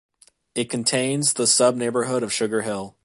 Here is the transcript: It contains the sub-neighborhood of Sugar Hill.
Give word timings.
It 0.55 0.67
contains 0.71 1.33
the 1.33 1.45
sub-neighborhood 1.45 2.23
of 2.23 2.33
Sugar 2.33 2.63
Hill. 2.63 2.97